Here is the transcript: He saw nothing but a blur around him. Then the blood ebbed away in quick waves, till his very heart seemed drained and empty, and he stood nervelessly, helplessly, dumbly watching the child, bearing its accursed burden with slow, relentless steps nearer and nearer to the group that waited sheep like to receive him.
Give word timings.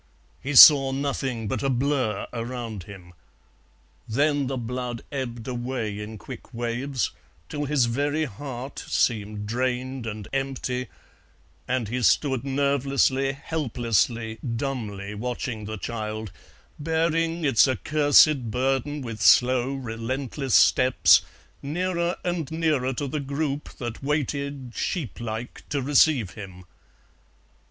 He 0.41 0.55
saw 0.55 0.91
nothing 0.91 1.47
but 1.47 1.61
a 1.61 1.69
blur 1.69 2.25
around 2.33 2.85
him. 2.85 3.13
Then 4.09 4.47
the 4.47 4.57
blood 4.57 5.03
ebbed 5.11 5.47
away 5.47 5.99
in 5.99 6.17
quick 6.17 6.51
waves, 6.55 7.11
till 7.49 7.65
his 7.65 7.85
very 7.85 8.25
heart 8.25 8.79
seemed 8.87 9.45
drained 9.45 10.07
and 10.07 10.27
empty, 10.33 10.87
and 11.67 11.87
he 11.87 12.01
stood 12.01 12.43
nervelessly, 12.43 13.33
helplessly, 13.33 14.39
dumbly 14.41 15.13
watching 15.13 15.65
the 15.65 15.77
child, 15.77 16.31
bearing 16.79 17.45
its 17.45 17.67
accursed 17.67 18.49
burden 18.49 19.03
with 19.03 19.21
slow, 19.21 19.71
relentless 19.75 20.55
steps 20.55 21.21
nearer 21.61 22.15
and 22.23 22.49
nearer 22.49 22.91
to 22.93 23.07
the 23.07 23.19
group 23.19 23.69
that 23.77 24.01
waited 24.01 24.73
sheep 24.75 25.19
like 25.19 25.61
to 25.69 25.79
receive 25.79 26.31
him. 26.31 26.65